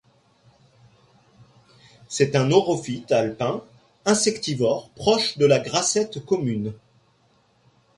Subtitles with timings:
[2.09, 3.63] C'est un orophyte alpin
[4.05, 6.73] insectivore proche de la grassette commune.